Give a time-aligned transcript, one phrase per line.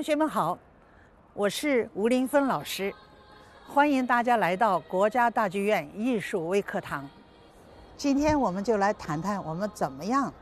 [0.00, 0.56] 同学们好，
[1.34, 2.90] 我是吴林芬老师，
[3.68, 7.06] 欢迎大家来到国家大剧院艺术微课堂。
[7.98, 10.32] 今天我们就来谈谈我们怎么样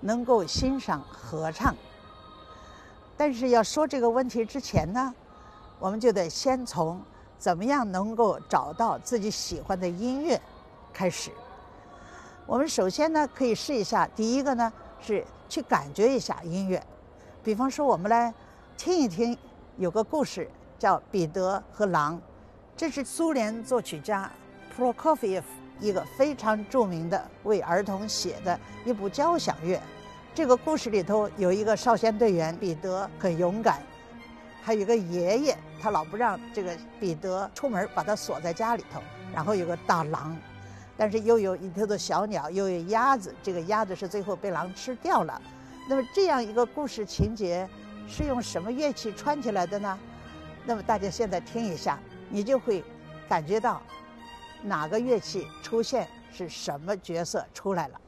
[0.00, 1.72] 能够欣赏合唱。
[3.16, 5.14] 但是要说这个问题之前呢，
[5.78, 7.00] 我们就得先从
[7.38, 10.40] 怎么样能够找到自己喜欢的音乐
[10.92, 11.30] 开始。
[12.46, 16.84] 我们首先呢可以试一下，第一个呢是去感觉一下音乐，
[17.44, 18.34] 比方说我们来
[18.78, 19.36] 听一听，
[19.76, 22.16] 有个故事叫《彼得和狼》，
[22.76, 24.30] 这是苏联作曲家
[24.74, 25.42] Prokofiev
[25.80, 29.82] 一个非常著名的为儿童写的一部交响乐。
[30.32, 33.82] 这个故事里头有一个少先队员彼得很勇敢，
[34.62, 39.02] 还有一个爷爷，他老不让这个彼得出门，把他锁在家里头。
[39.34, 40.36] 然后有个大狼，
[40.96, 45.42] 但是又有一头的小鸟，又有鸭子，这个鸭子是最后被狼吃掉了。
[45.88, 47.68] 那么这样一个故事情节
[48.08, 49.98] 是用什么乐器串起来的呢？
[50.64, 51.98] 那么大家现在听一下，
[52.30, 52.82] 你就会
[53.28, 53.82] 感觉到
[54.62, 58.00] 哪个乐器出现是什么角色出来了。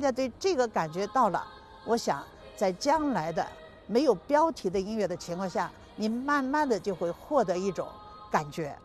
[0.00, 1.46] 家对这个感觉到了，
[1.84, 2.24] 我想
[2.56, 3.46] 在将来的
[3.86, 7.86] 没有标题的音乐的情况下，你慢慢的就会获得一种
[8.30, 8.76] 感觉。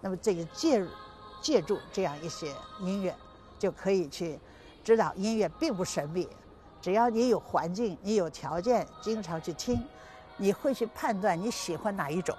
[0.00, 0.84] 那么这个借
[1.40, 3.14] 借助这样一些音乐，
[3.58, 4.38] 就可以去
[4.84, 6.28] 知道音乐并不神秘。
[6.80, 9.82] 只要你有环境，你有条件，经常去听，
[10.36, 12.36] 你会去判断你喜欢哪一种。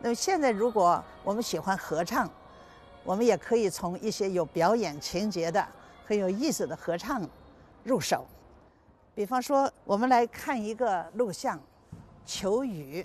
[0.00, 2.30] 那么现在如果我们喜欢合唱，
[3.02, 5.66] 我们也可以从一些有表演情节的。
[6.06, 7.26] 很有意思的合唱
[7.84, 8.26] 入手，
[9.14, 11.58] 比方说，我们来看一个录像
[12.24, 13.02] 《求雨》，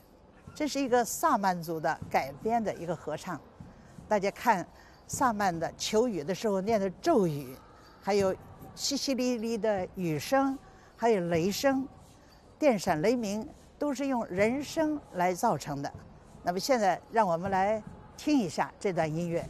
[0.55, 3.39] 这是一个萨满族的改编的一个合唱。
[4.07, 4.65] 大家看
[5.05, 7.55] 萨满的求雨的时候念的咒语，
[8.01, 8.33] 还有
[8.75, 10.57] 淅淅沥沥的雨声，
[10.95, 11.85] 还有雷声、
[12.57, 13.47] 电闪雷鸣，
[13.77, 15.93] 都是用人声来造成的。
[16.41, 17.83] 那么现在，让我们来
[18.15, 19.45] 听一下这段音乐。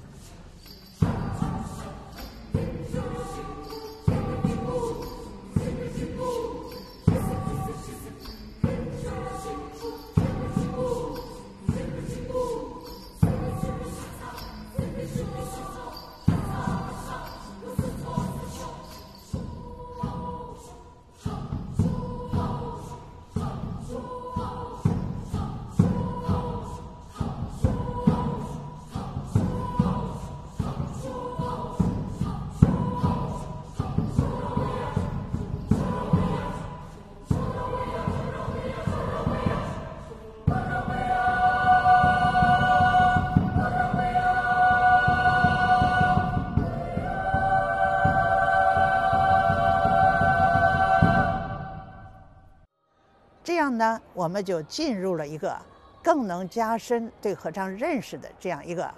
[53.59, 55.53] 这样呢，我们就进入了一个
[56.01, 58.89] 更能加深对合唱认识的这样一个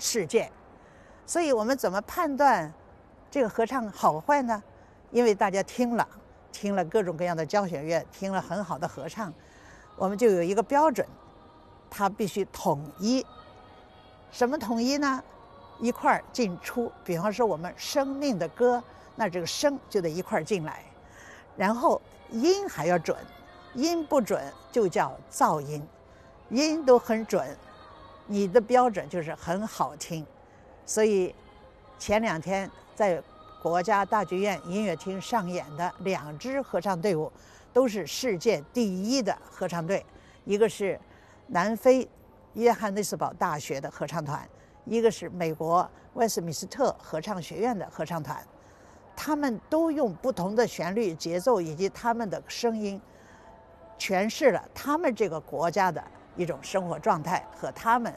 [0.00, 0.50] 世界。
[1.24, 2.74] 所以，我们怎么判断
[3.30, 4.60] 这个合唱好坏呢？
[5.12, 6.08] 因为大家听了，
[6.50, 9.32] 听了各种各样的交响乐，听了很好的合唱，
[9.94, 11.06] 我们就有一个标准，
[11.88, 13.24] 它必须统一。
[14.32, 15.22] 什么统一呢？
[15.78, 16.90] 一块儿进出。
[17.04, 18.82] 比方说我们生命的歌，
[19.14, 20.82] 那这个声就得一块儿进来，
[21.56, 22.02] 然后
[22.32, 23.16] 音还要准，
[23.74, 24.40] 音不准
[24.70, 25.82] 就叫噪音，
[26.50, 27.56] 音都很准，
[28.26, 30.24] 你的标准就是很好听。
[30.86, 31.34] 所以
[31.98, 33.22] 前两天在
[33.62, 37.32] 国家大剧院音乐厅上演的两支合唱队伍，
[37.72, 40.04] 都是世界第一的合唱队，
[40.44, 41.00] 一个是
[41.46, 42.08] 南非
[42.52, 44.48] 约翰内斯堡大学的合唱团，
[44.84, 48.46] 一个是美国威斯敏斯特合唱学院的合唱团，
[49.16, 53.00] 他们都用不同的旋律、节奏以及他们的声音，
[53.98, 56.02] 诠释了他们这个国家的
[56.36, 58.12] 一种生活状态和他们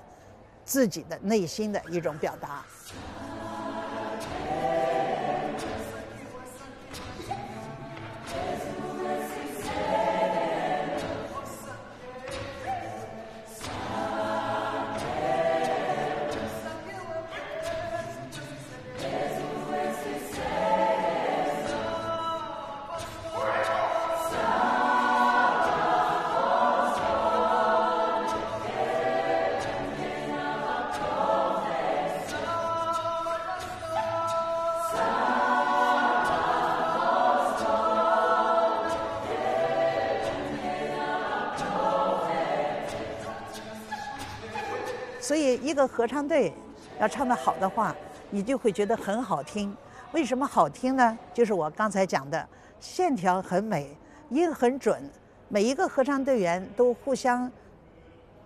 [0.63, 2.65] 自己的内心的一种表达。
[45.27, 46.53] 所以，一个合唱队
[47.01, 47.93] 要唱得好的话，
[48.29, 49.75] 你就会觉得很好听。
[50.13, 51.19] 为什么好听呢？
[51.33, 52.47] 就是我刚才讲的，
[52.79, 53.93] 线条很美，
[54.29, 55.03] 音很准，
[55.49, 57.51] 每一个合唱队员都互相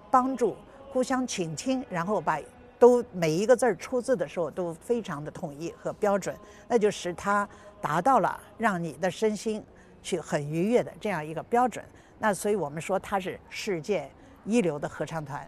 [0.09, 0.57] 帮助、
[0.91, 2.39] 互相倾听，然后把
[2.79, 6.35] 都每一个字儿出字的时候都非常的统一和标准，
[6.67, 7.47] 那就使它
[7.79, 9.63] 达到了让你的身心
[10.01, 11.85] 去很愉悦的这样一个标准。
[12.17, 14.09] 那所以我们说它是世界
[14.45, 15.47] 一流的合唱团。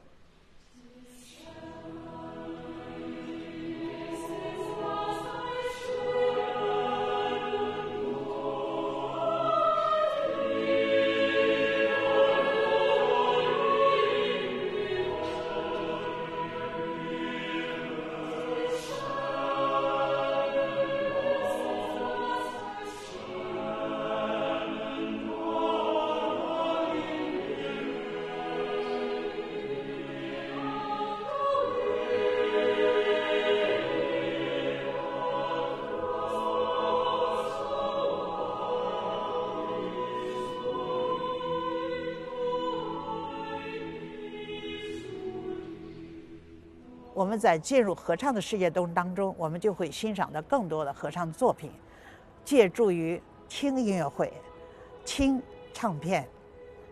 [47.14, 51.72] 我们在进入合唱的世界中当中，我们就会欣赏到更多的合唱作品，
[52.44, 54.34] 借助于听音乐会、
[55.06, 55.40] 听
[55.72, 56.28] 唱片，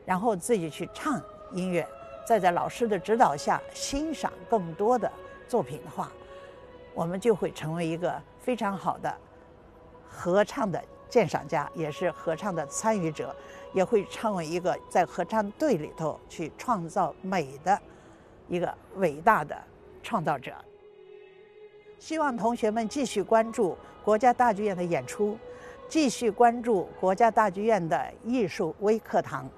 [0.05, 1.19] 然后自己去唱
[1.53, 1.87] 音乐，
[2.23, 5.11] 再在老师的指导下欣赏更多的
[5.47, 6.11] 作品的话，
[6.93, 9.11] 我们就会成为一个非常好的
[10.07, 10.79] 合唱的
[11.09, 13.35] 鉴赏家，也是合唱的参与者，
[13.73, 17.75] 也会成为一个在合唱队里头去创造美的
[18.47, 19.57] 一个伟大的。
[20.01, 20.53] 创造者，
[21.99, 25.37] 希望同学们继续关注国家大剧院的演出，
[25.87, 29.49] 继续关注国家大剧院的艺术微课堂。